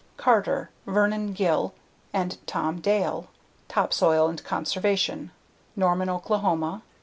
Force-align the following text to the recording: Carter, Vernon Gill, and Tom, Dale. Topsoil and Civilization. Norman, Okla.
Carter, 0.17 0.71
Vernon 0.87 1.31
Gill, 1.33 1.75
and 2.11 2.39
Tom, 2.47 2.79
Dale. 2.81 3.27
Topsoil 3.67 4.29
and 4.29 4.39
Civilization. 4.67 5.29
Norman, 5.75 6.07
Okla. 6.09 6.81